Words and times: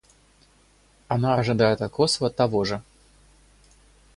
Она 1.07 1.35
ожидает 1.35 1.79
от 1.83 1.91
Косово 1.91 2.31
того 2.31 2.63
же. 2.63 2.81